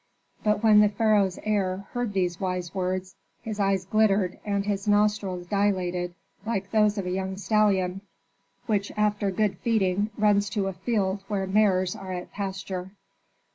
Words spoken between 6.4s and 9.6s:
like those of a young stallion which after good